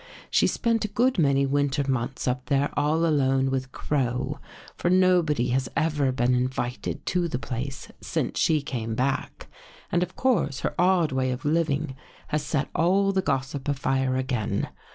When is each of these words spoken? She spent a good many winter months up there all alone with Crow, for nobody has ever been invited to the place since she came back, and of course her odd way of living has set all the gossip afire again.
She 0.31 0.47
spent 0.47 0.83
a 0.83 0.87
good 0.87 1.19
many 1.19 1.45
winter 1.45 1.87
months 1.87 2.27
up 2.27 2.47
there 2.47 2.71
all 2.75 3.05
alone 3.05 3.51
with 3.51 3.71
Crow, 3.71 4.39
for 4.75 4.89
nobody 4.89 5.49
has 5.49 5.69
ever 5.77 6.11
been 6.11 6.33
invited 6.33 7.05
to 7.05 7.27
the 7.27 7.37
place 7.37 7.91
since 8.01 8.39
she 8.39 8.63
came 8.63 8.95
back, 8.95 9.47
and 9.91 10.01
of 10.01 10.15
course 10.15 10.61
her 10.61 10.73
odd 10.79 11.11
way 11.11 11.29
of 11.29 11.45
living 11.45 11.95
has 12.29 12.43
set 12.43 12.69
all 12.73 13.11
the 13.11 13.21
gossip 13.21 13.67
afire 13.67 14.15
again. 14.15 14.69